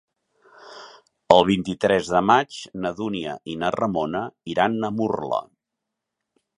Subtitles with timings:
[1.35, 4.27] El vint-i-tres de maig na Dúnia i na Ramona
[4.57, 5.45] iran a Murla.